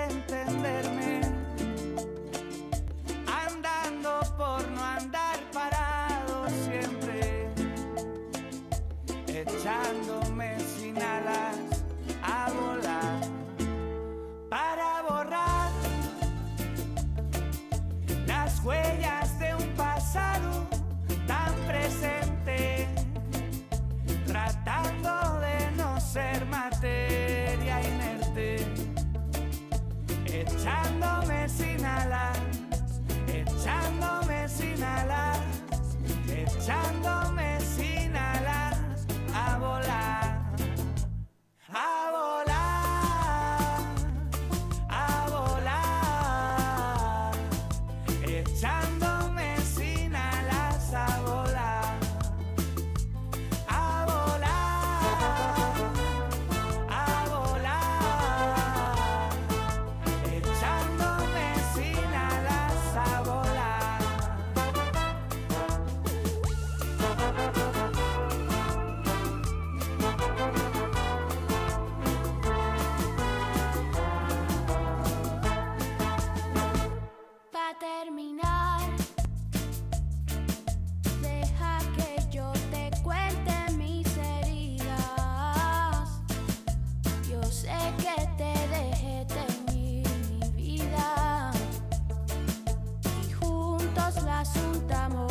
las 94.54 95.25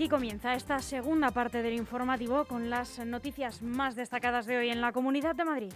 Aquí 0.00 0.08
comienza 0.08 0.54
esta 0.54 0.78
segunda 0.78 1.30
parte 1.30 1.60
del 1.60 1.74
informativo 1.74 2.46
con 2.46 2.70
las 2.70 2.98
noticias 3.00 3.60
más 3.60 3.96
destacadas 3.96 4.46
de 4.46 4.56
hoy 4.56 4.70
en 4.70 4.80
la 4.80 4.92
Comunidad 4.92 5.34
de 5.34 5.44
Madrid. 5.44 5.72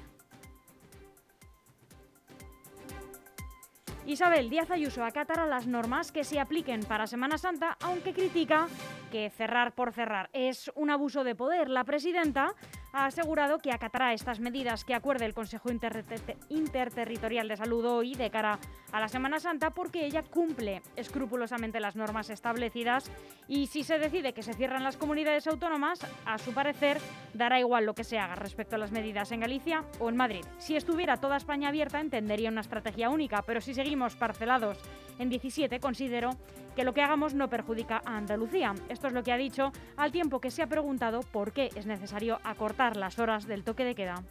Isabel 4.06 4.48
Díaz 4.48 4.70
Ayuso 4.70 5.04
acatará 5.04 5.46
las 5.46 5.66
normas 5.66 6.10
que 6.10 6.24
se 6.24 6.40
apliquen 6.40 6.80
para 6.84 7.06
Semana 7.06 7.36
Santa, 7.36 7.76
aunque 7.82 8.14
critica 8.14 8.66
que 9.12 9.28
cerrar 9.28 9.74
por 9.74 9.92
cerrar 9.92 10.30
es 10.32 10.72
un 10.74 10.88
abuso 10.88 11.22
de 11.22 11.34
poder. 11.34 11.68
La 11.68 11.84
presidenta 11.84 12.54
ha 12.94 13.06
asegurado 13.06 13.58
que 13.58 13.72
acatará 13.72 14.12
estas 14.12 14.38
medidas 14.38 14.84
que 14.84 14.94
acuerde 14.94 15.26
el 15.26 15.34
Consejo 15.34 15.68
Interter- 15.68 16.36
Interterritorial 16.48 17.48
de 17.48 17.56
Salud 17.56 17.84
hoy 17.84 18.14
de 18.14 18.30
cara 18.30 18.58
a 18.92 19.00
la 19.00 19.08
Semana 19.08 19.40
Santa 19.40 19.70
porque 19.70 20.06
ella 20.06 20.22
cumple 20.22 20.80
escrupulosamente 20.94 21.80
las 21.80 21.96
normas 21.96 22.30
establecidas 22.30 23.10
y 23.48 23.66
si 23.66 23.82
se 23.82 23.98
decide 23.98 24.32
que 24.32 24.44
se 24.44 24.54
cierran 24.54 24.84
las 24.84 24.96
comunidades 24.96 25.46
autónomas, 25.48 25.98
a 26.24 26.38
su 26.38 26.54
parecer 26.54 26.98
dará 27.34 27.58
igual 27.58 27.84
lo 27.84 27.94
que 27.94 28.04
se 28.04 28.18
haga 28.18 28.36
respecto 28.36 28.76
a 28.76 28.78
las 28.78 28.92
medidas 28.92 29.32
en 29.32 29.40
Galicia 29.40 29.84
o 29.98 30.08
en 30.08 30.16
Madrid. 30.16 30.44
Si 30.58 30.76
estuviera 30.76 31.16
toda 31.16 31.36
España 31.36 31.70
abierta 31.70 32.00
entendería 32.00 32.50
una 32.50 32.60
estrategia 32.60 33.10
única, 33.10 33.42
pero 33.42 33.60
si 33.60 33.74
seguimos 33.74 34.14
parcelados 34.14 34.78
en 35.18 35.28
17 35.28 35.80
considero 35.80 36.30
que 36.74 36.84
lo 36.84 36.92
que 36.92 37.02
hagamos 37.02 37.34
no 37.34 37.48
perjudica 37.48 38.02
a 38.04 38.16
Andalucía. 38.16 38.74
Esto 38.88 39.06
es 39.06 39.12
lo 39.12 39.22
que 39.22 39.32
ha 39.32 39.36
dicho 39.36 39.72
al 39.96 40.12
tiempo 40.12 40.40
que 40.40 40.50
se 40.50 40.62
ha 40.62 40.66
preguntado 40.66 41.20
por 41.20 41.52
qué 41.52 41.70
es 41.74 41.86
necesario 41.86 42.40
acortar 42.44 42.96
las 42.96 43.18
horas 43.18 43.46
del 43.46 43.64
toque 43.64 43.84
de 43.84 43.94
queda. 43.94 44.22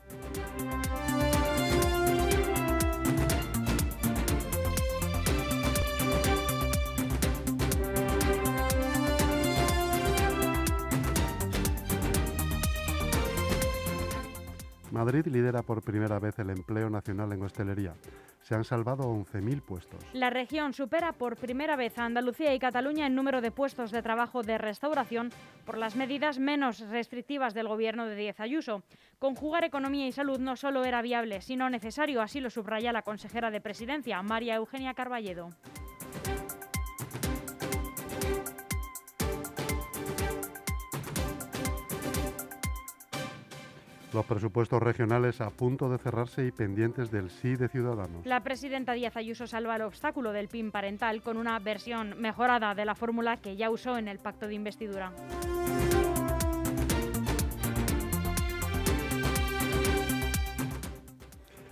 Madrid 14.93 15.25
lidera 15.25 15.63
por 15.63 15.81
primera 15.81 16.19
vez 16.19 16.37
el 16.37 16.51
empleo 16.51 16.87
nacional 16.87 17.33
en 17.33 17.41
hostelería. 17.41 17.95
Se 18.43 18.53
han 18.53 18.63
salvado 18.63 19.05
11.000 19.05 19.61
puestos. 19.63 19.99
La 20.13 20.29
región 20.29 20.73
supera 20.73 21.13
por 21.13 21.35
primera 21.35 21.75
vez 21.75 21.97
a 21.97 22.05
Andalucía 22.05 22.53
y 22.53 22.59
Cataluña 22.59 23.07
en 23.07 23.15
número 23.15 23.41
de 23.41 23.49
puestos 23.49 23.89
de 23.89 24.03
trabajo 24.03 24.43
de 24.43 24.59
restauración 24.59 25.31
por 25.65 25.79
las 25.79 25.95
medidas 25.95 26.37
menos 26.37 26.79
restrictivas 26.79 27.55
del 27.55 27.67
gobierno 27.67 28.05
de 28.05 28.15
Díaz 28.15 28.39
Ayuso. 28.39 28.83
Conjugar 29.17 29.63
economía 29.63 30.05
y 30.05 30.11
salud 30.11 30.39
no 30.39 30.55
solo 30.55 30.85
era 30.85 31.01
viable, 31.01 31.41
sino 31.41 31.71
necesario, 31.71 32.21
así 32.21 32.39
lo 32.39 32.51
subraya 32.51 32.93
la 32.93 33.01
consejera 33.01 33.49
de 33.49 33.61
Presidencia, 33.61 34.21
María 34.21 34.55
Eugenia 34.55 34.93
Carballedo. 34.93 35.49
Los 44.13 44.25
presupuestos 44.27 44.81
regionales 44.81 45.41
a 45.41 45.49
punto 45.49 45.89
de 45.89 45.97
cerrarse 45.97 46.45
y 46.45 46.51
pendientes 46.51 47.09
del 47.09 47.31
sí 47.31 47.55
de 47.55 47.67
Ciudadanos. 47.67 48.25
La 48.25 48.43
presidenta 48.43 48.93
Díaz 48.93 49.17
Ayuso 49.17 49.47
salva 49.47 49.75
el 49.75 49.81
obstáculo 49.81 50.31
del 50.31 50.49
PIN 50.49 50.71
parental 50.71 51.23
con 51.23 51.37
una 51.37 51.57
versión 51.57 52.21
mejorada 52.21 52.75
de 52.75 52.85
la 52.85 52.93
fórmula 52.93 53.37
que 53.37 53.55
ya 53.55 53.71
usó 53.71 53.97
en 53.97 54.07
el 54.07 54.19
pacto 54.19 54.47
de 54.47 54.53
investidura. 54.53 55.11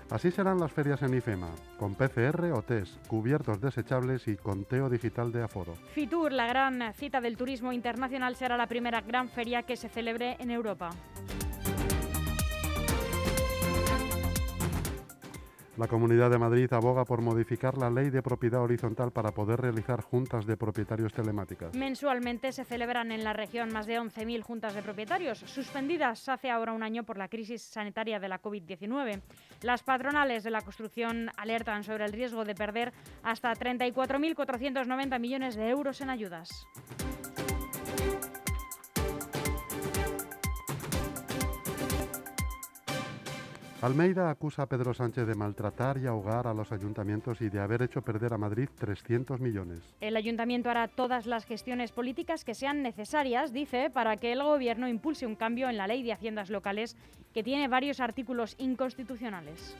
Así 0.09 0.29
serán 0.29 0.59
las 0.59 0.71
ferias 0.71 1.01
en 1.03 1.13
IFEMA, 1.13 1.51
con 1.77 1.95
PCR 1.95 2.51
o 2.53 2.63
test, 2.63 2.93
cubiertos 3.07 3.61
desechables 3.61 4.27
y 4.27 4.35
conteo 4.35 4.89
digital 4.89 5.31
de 5.31 5.43
aforo. 5.43 5.75
Fitur, 5.93 6.33
la 6.33 6.47
gran 6.47 6.93
cita 6.95 7.21
del 7.21 7.37
turismo 7.37 7.71
internacional, 7.71 8.35
será 8.35 8.57
la 8.57 8.67
primera 8.67 8.99
gran 8.99 9.29
feria 9.29 9.63
que 9.63 9.77
se 9.77 9.87
celebre 9.87 10.35
en 10.39 10.51
Europa. 10.51 10.89
La 15.81 15.87
Comunidad 15.87 16.29
de 16.29 16.37
Madrid 16.37 16.71
aboga 16.73 17.05
por 17.05 17.23
modificar 17.23 17.75
la 17.75 17.89
ley 17.89 18.11
de 18.11 18.21
propiedad 18.21 18.61
horizontal 18.61 19.09
para 19.09 19.31
poder 19.31 19.59
realizar 19.59 20.03
juntas 20.03 20.45
de 20.45 20.55
propietarios 20.55 21.11
telemáticas. 21.11 21.73
Mensualmente 21.73 22.51
se 22.51 22.65
celebran 22.65 23.11
en 23.11 23.23
la 23.23 23.33
región 23.33 23.73
más 23.73 23.87
de 23.87 23.99
11.000 23.99 24.43
juntas 24.43 24.75
de 24.75 24.83
propietarios, 24.83 25.39
suspendidas 25.39 26.29
hace 26.29 26.51
ahora 26.51 26.73
un 26.73 26.83
año 26.83 27.03
por 27.03 27.17
la 27.17 27.29
crisis 27.29 27.63
sanitaria 27.63 28.19
de 28.19 28.29
la 28.29 28.39
COVID-19. 28.39 29.21
Las 29.63 29.81
patronales 29.81 30.43
de 30.43 30.51
la 30.51 30.61
construcción 30.61 31.31
alertan 31.35 31.83
sobre 31.83 32.05
el 32.05 32.13
riesgo 32.13 32.45
de 32.45 32.53
perder 32.53 32.93
hasta 33.23 33.51
34.490 33.51 35.19
millones 35.19 35.55
de 35.55 35.67
euros 35.67 35.99
en 36.01 36.11
ayudas. 36.11 36.67
Almeida 43.81 44.29
acusa 44.29 44.61
a 44.61 44.65
Pedro 44.67 44.93
Sánchez 44.93 45.25
de 45.25 45.33
maltratar 45.33 45.97
y 45.97 46.05
ahogar 46.05 46.45
a 46.45 46.53
los 46.53 46.71
ayuntamientos 46.71 47.41
y 47.41 47.49
de 47.49 47.59
haber 47.59 47.81
hecho 47.81 48.03
perder 48.03 48.31
a 48.31 48.37
Madrid 48.37 48.69
300 48.77 49.41
millones. 49.41 49.79
El 49.99 50.15
ayuntamiento 50.17 50.69
hará 50.69 50.87
todas 50.87 51.25
las 51.25 51.45
gestiones 51.45 51.91
políticas 51.91 52.45
que 52.45 52.53
sean 52.53 52.83
necesarias, 52.83 53.51
dice, 53.51 53.89
para 53.89 54.17
que 54.17 54.33
el 54.33 54.43
gobierno 54.43 54.87
impulse 54.87 55.25
un 55.25 55.35
cambio 55.35 55.67
en 55.67 55.77
la 55.77 55.87
ley 55.87 56.03
de 56.03 56.13
haciendas 56.13 56.51
locales 56.51 56.95
que 57.33 57.41
tiene 57.41 57.67
varios 57.67 57.99
artículos 57.99 58.55
inconstitucionales. 58.59 59.75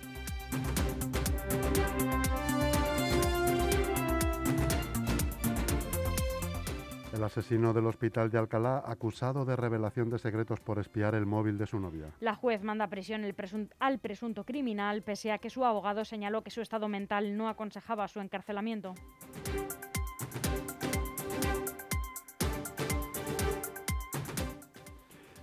Asesino 7.32 7.74
del 7.74 7.86
hospital 7.86 8.30
de 8.30 8.38
Alcalá 8.38 8.84
acusado 8.86 9.46
de 9.46 9.56
revelación 9.56 10.10
de 10.10 10.20
secretos 10.20 10.60
por 10.60 10.80
espiar 10.80 11.16
el 11.16 11.26
móvil 11.26 11.58
de 11.58 11.66
su 11.66 11.80
novia. 11.80 12.08
La 12.20 12.36
juez 12.36 12.62
manda 12.62 12.88
prisión 12.88 13.24
el 13.24 13.34
al 13.80 14.00
presunto 14.00 14.44
criminal, 14.44 15.02
pese 15.02 15.32
a 15.32 15.38
que 15.38 15.50
su 15.50 15.64
abogado 15.64 16.04
señaló 16.04 16.44
que 16.44 16.52
su 16.52 16.60
estado 16.60 16.90
mental 16.90 17.38
no 17.38 17.48
aconsejaba 17.48 18.10
su 18.10 18.20
encarcelamiento. 18.20 18.96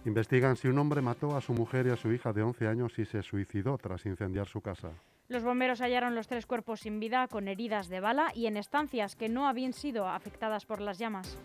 Investigan 0.04 0.56
si 0.56 0.68
un 0.68 0.78
hombre 0.78 1.00
mató 1.00 1.36
a 1.36 1.40
su 1.40 1.54
mujer 1.54 1.86
y 1.86 1.90
a 1.90 1.96
su 1.96 2.12
hija 2.12 2.34
de 2.34 2.42
11 2.42 2.68
años 2.68 2.98
y 2.98 3.06
se 3.06 3.22
suicidó 3.22 3.78
tras 3.78 4.04
incendiar 4.04 4.46
su 4.46 4.60
casa. 4.60 4.90
Los 5.28 5.42
bomberos 5.42 5.80
hallaron 5.80 6.14
los 6.14 6.26
tres 6.26 6.46
cuerpos 6.46 6.80
sin 6.80 7.00
vida, 7.00 7.28
con 7.28 7.48
heridas 7.48 7.88
de 7.88 8.00
bala 8.00 8.32
y 8.34 8.46
en 8.46 8.56
estancias 8.56 9.14
que 9.14 9.28
no 9.28 9.46
habían 9.46 9.74
sido 9.74 10.08
afectadas 10.08 10.64
por 10.64 10.80
las 10.80 10.98
llamas. 10.98 11.38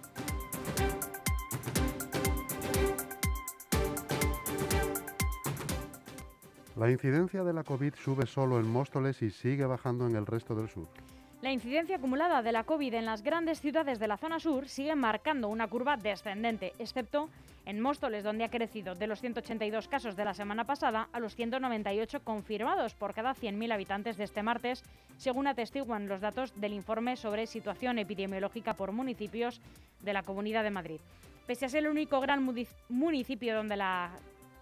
La 6.76 6.90
incidencia 6.90 7.44
de 7.44 7.54
la 7.54 7.64
COVID 7.64 7.94
sube 7.96 8.26
solo 8.26 8.60
en 8.60 8.68
Móstoles 8.68 9.22
y 9.22 9.30
sigue 9.30 9.66
bajando 9.66 10.08
en 10.08 10.16
el 10.16 10.26
resto 10.26 10.56
del 10.56 10.70
sur. 10.70 10.88
La 11.42 11.52
incidencia 11.52 11.98
acumulada 11.98 12.42
de 12.42 12.54
la 12.54 12.64
COVID 12.64 12.94
en 12.94 13.06
las 13.06 13.22
grandes 13.22 13.60
ciudades 13.60 14.00
de 14.00 14.08
la 14.08 14.18
zona 14.18 14.40
sur 14.40 14.68
sigue 14.70 14.96
marcando 14.96 15.50
una 15.50 15.68
curva 15.68 15.98
descendente, 15.98 16.74
excepto 16.80 17.30
en 17.66 17.82
Móstoles, 17.82 18.24
donde 18.24 18.46
ha 18.46 18.50
crecido 18.50 18.96
de 18.96 19.08
los 19.08 19.20
182 19.20 19.88
casos 19.90 20.16
de 20.16 20.24
la 20.26 20.34
semana 20.34 20.64
pasada 20.64 21.10
a 21.12 21.20
los 21.20 21.36
198 21.36 22.22
confirmados 22.24 22.96
por 22.96 23.14
cada 23.14 23.36
100.000 23.36 23.74
habitantes 23.74 24.16
de 24.18 24.24
este 24.24 24.42
martes, 24.42 24.84
según 25.18 25.48
atestiguan 25.48 26.08
los 26.08 26.22
datos 26.22 26.54
del 26.60 26.74
informe 26.74 27.18
sobre 27.18 27.46
situación 27.46 28.00
epidemiológica 28.00 28.74
por 28.74 28.94
municipios 28.94 29.62
de 30.02 30.14
la 30.14 30.24
Comunidad 30.24 30.64
de 30.64 30.72
Madrid. 30.72 31.00
Pese 31.46 31.66
a 31.66 31.70
ser 31.70 31.84
el 31.84 31.92
único 31.92 32.22
gran 32.22 32.42
municipio 32.90 33.56
donde 33.56 33.76
la, 33.76 34.12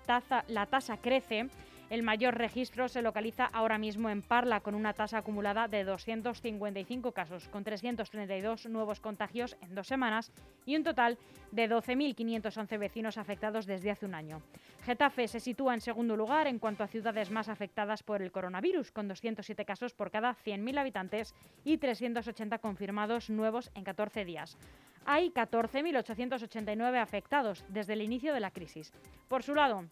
taza- 0.08 0.44
la 0.48 0.66
tasa 0.66 0.98
crece, 0.98 1.48
el 1.92 2.04
mayor 2.04 2.38
registro 2.38 2.88
se 2.88 3.02
localiza 3.02 3.44
ahora 3.52 3.78
mismo 3.78 4.10
en 4.10 4.22
Parla, 4.22 4.62
con 4.62 4.76
una 4.76 4.94
tasa 4.94 5.18
acumulada 5.18 5.68
de 5.68 5.84
255 5.84 7.12
casos, 7.12 7.50
con 7.50 7.66
332 7.66 8.68
nuevos 8.68 9.02
contagios 9.02 9.58
en 9.62 9.76
dos 9.76 9.88
semanas 9.88 10.32
y 10.66 10.78
un 10.78 10.86
total 10.86 11.18
de 11.52 11.70
12.511 11.70 12.80
vecinos 12.80 13.18
afectados 13.18 13.66
desde 13.66 13.92
hace 13.92 14.06
un 14.06 14.16
año. 14.16 14.42
Getafe 14.86 15.28
se 15.28 15.42
sitúa 15.42 15.74
en 15.74 15.82
segundo 15.82 16.16
lugar 16.16 16.48
en 16.48 16.60
cuanto 16.60 16.86
a 16.86 16.88
ciudades 16.88 17.30
más 17.30 17.50
afectadas 17.50 18.04
por 18.04 18.22
el 18.22 18.32
coronavirus, 18.32 18.94
con 18.94 19.10
207 19.10 19.66
casos 19.66 19.94
por 19.94 20.12
cada 20.12 20.34
100.000 20.34 20.80
habitantes 20.80 21.36
y 21.66 21.78
380 21.78 22.60
confirmados 22.60 23.30
nuevos 23.30 23.70
en 23.76 23.84
14 23.84 24.24
días. 24.24 24.58
Hay 25.06 25.32
14.889 25.32 27.02
afectados 27.02 27.66
desde 27.68 27.94
el 27.94 28.02
inicio 28.02 28.34
de 28.34 28.40
la 28.40 28.52
crisis. 28.52 28.94
Por 29.28 29.44
su 29.44 29.56
lado, 29.56 29.84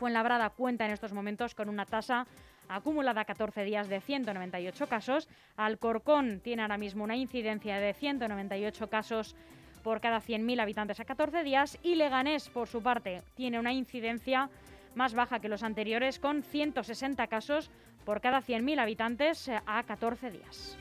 Fuenlabrada 0.00 0.48
cuenta 0.48 0.86
en 0.86 0.92
estos 0.92 1.12
momentos 1.12 1.54
con 1.54 1.68
una 1.68 1.84
tasa 1.84 2.26
acumulada 2.70 3.20
a 3.20 3.24
14 3.26 3.64
días 3.64 3.86
de 3.86 4.00
198 4.00 4.88
casos. 4.88 5.28
Alcorcón 5.58 6.40
tiene 6.40 6.62
ahora 6.62 6.78
mismo 6.78 7.04
una 7.04 7.16
incidencia 7.16 7.78
de 7.78 7.92
198 7.92 8.88
casos 8.88 9.36
por 9.82 10.00
cada 10.00 10.22
100.000 10.22 10.58
habitantes 10.58 11.00
a 11.00 11.04
14 11.04 11.44
días 11.44 11.78
y 11.82 11.96
Leganés, 11.96 12.48
por 12.48 12.66
su 12.66 12.82
parte, 12.82 13.22
tiene 13.36 13.58
una 13.58 13.74
incidencia 13.74 14.48
más 14.94 15.12
baja 15.12 15.38
que 15.38 15.50
los 15.50 15.62
anteriores 15.62 16.18
con 16.18 16.42
160 16.42 17.26
casos 17.26 17.70
por 18.06 18.22
cada 18.22 18.40
100.000 18.40 18.80
habitantes 18.80 19.48
eh, 19.48 19.60
a 19.66 19.82
14 19.82 20.30
días. 20.30 20.78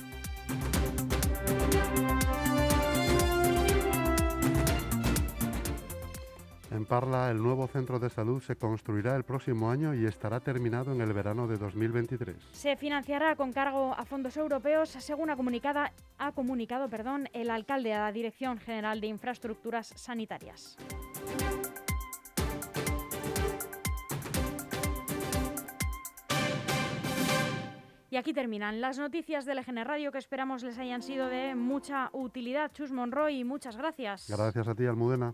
En 6.71 6.85
Parla, 6.85 7.31
el 7.31 7.41
nuevo 7.41 7.67
centro 7.67 7.97
de 7.97 8.11
salud 8.11 8.41
se 8.43 8.55
construirá 8.55 9.15
el 9.15 9.23
próximo 9.23 9.71
año 9.71 9.95
y 9.95 10.05
estará 10.05 10.39
terminado 10.39 10.91
en 10.91 11.01
el 11.01 11.13
verano 11.13 11.47
de 11.47 11.57
2023. 11.57 12.37
Se 12.51 12.75
financiará 12.75 13.35
con 13.35 13.51
cargo 13.51 13.95
a 13.97 14.05
fondos 14.05 14.37
europeos, 14.37 14.89
según 14.89 15.31
ha, 15.31 15.35
comunicada, 15.35 15.93
ha 16.19 16.31
comunicado 16.31 16.87
perdón, 16.87 17.27
el 17.33 17.49
alcalde 17.49 17.93
a 17.93 18.01
la 18.01 18.11
Dirección 18.11 18.59
General 18.59 19.01
de 19.01 19.07
Infraestructuras 19.07 19.87
Sanitarias. 19.95 20.77
Y 28.11 28.17
aquí 28.17 28.33
terminan 28.33 28.81
las 28.81 28.97
noticias 28.97 29.45
del 29.45 29.59
EGN 29.59 29.85
Radio 29.85 30.11
que 30.11 30.17
esperamos 30.19 30.63
les 30.63 30.77
hayan 30.77 31.01
sido 31.01 31.27
de 31.29 31.55
mucha 31.55 32.09
utilidad. 32.13 32.71
Chus 32.73 32.91
Monroy, 32.91 33.43
muchas 33.43 33.77
gracias. 33.77 34.27
Gracias 34.29 34.67
a 34.67 34.75
ti, 34.75 34.85
Almudena. 34.85 35.33